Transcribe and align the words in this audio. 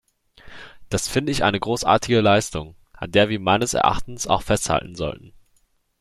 Das 0.89 1.07
finde 1.07 1.31
ich 1.31 1.43
eine 1.43 1.59
großartige 1.59 2.21
Leistung, 2.21 2.75
an 2.93 3.11
der 3.11 3.29
wir 3.29 3.39
meines 3.39 3.75
Erachtens 3.75 4.25
auch 4.25 4.41
festhalten 4.41 4.95
sollten. 4.95 5.31